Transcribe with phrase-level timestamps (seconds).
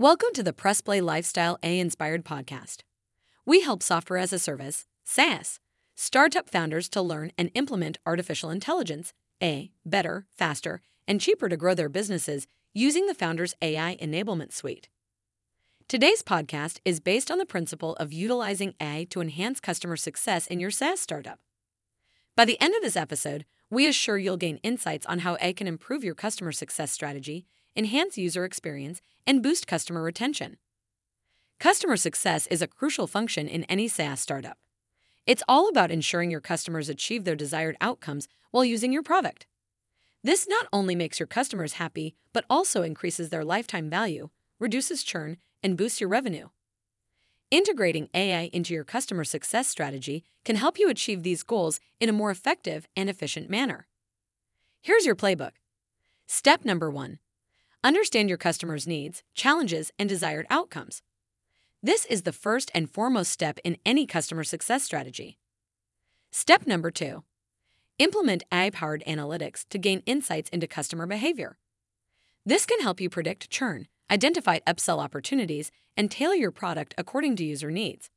[0.00, 2.84] Welcome to the Pressplay Lifestyle AI Inspired podcast.
[3.44, 5.60] We help software as a service, SaaS,
[5.94, 11.74] startup founders to learn and implement artificial intelligence, AI, better, faster, and cheaper to grow
[11.74, 14.88] their businesses using the Founders AI Enablement Suite.
[15.86, 20.60] Today's podcast is based on the principle of utilizing AI to enhance customer success in
[20.60, 21.40] your SaaS startup.
[22.34, 25.66] By the end of this episode, we assure you'll gain insights on how AI can
[25.66, 27.44] improve your customer success strategy
[27.76, 30.56] enhance user experience, and boost customer retention.
[31.58, 34.58] Customer success is a crucial function in any SaaS startup.
[35.26, 39.46] It's all about ensuring your customers achieve their desired outcomes while using your product.
[40.22, 45.36] This not only makes your customers happy, but also increases their lifetime value, reduces churn,
[45.62, 46.48] and boosts your revenue.
[47.50, 52.12] Integrating AI into your customer success strategy can help you achieve these goals in a
[52.12, 53.86] more effective and efficient manner.
[54.80, 55.52] Here's your playbook.
[56.26, 57.18] Step number one
[57.82, 61.00] Understand your customer's needs, challenges, and desired outcomes.
[61.82, 65.38] This is the first and foremost step in any customer success strategy.
[66.30, 67.24] Step number two
[67.98, 71.56] implement AI powered analytics to gain insights into customer behavior.
[72.44, 77.44] This can help you predict churn, identify upsell opportunities, and tailor your product according to
[77.44, 78.10] user needs.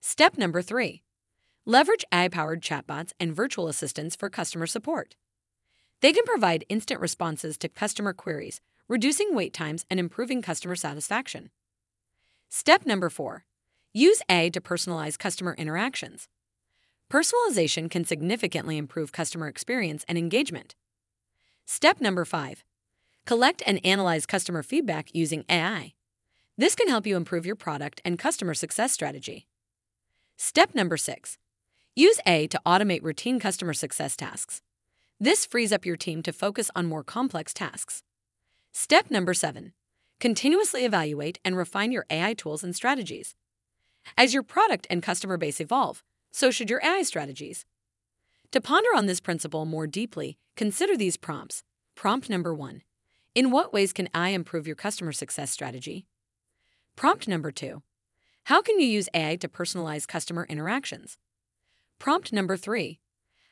[0.00, 1.02] Step number three
[1.66, 5.16] leverage AI powered chatbots and virtual assistants for customer support.
[6.00, 11.50] They can provide instant responses to customer queries, reducing wait times and improving customer satisfaction.
[12.48, 13.44] Step number four
[13.92, 16.28] use AI to personalize customer interactions.
[17.10, 20.76] Personalization can significantly improve customer experience and engagement.
[21.66, 22.64] Step number five
[23.26, 25.94] collect and analyze customer feedback using AI.
[26.56, 29.46] This can help you improve your product and customer success strategy.
[30.36, 31.38] Step number six
[31.96, 34.62] use AI to automate routine customer success tasks.
[35.20, 38.04] This frees up your team to focus on more complex tasks.
[38.72, 39.72] Step number seven
[40.20, 43.34] continuously evaluate and refine your AI tools and strategies.
[44.16, 46.02] As your product and customer base evolve,
[46.32, 47.64] so should your AI strategies.
[48.50, 51.62] To ponder on this principle more deeply, consider these prompts.
[51.94, 52.82] Prompt number one
[53.34, 56.06] In what ways can AI improve your customer success strategy?
[56.96, 57.82] Prompt number two
[58.44, 61.18] How can you use AI to personalize customer interactions?
[61.98, 63.00] Prompt number three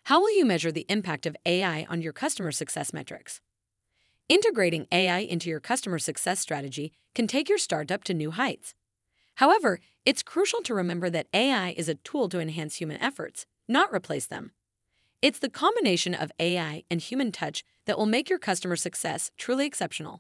[0.07, 3.41] how will you measure the impact of AI on your customer success metrics?
[4.29, 8.77] Integrating AI into your customer success strategy can take your startup to new heights.
[9.35, 13.93] However, it's crucial to remember that AI is a tool to enhance human efforts, not
[13.93, 14.53] replace them.
[15.23, 19.67] It's the combination of AI and human touch that will make your customer success truly
[19.67, 20.15] exceptional.